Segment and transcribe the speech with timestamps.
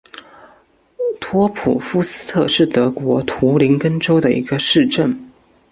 [1.19, 5.29] 托普夫斯特是德国图林根州的一个市镇。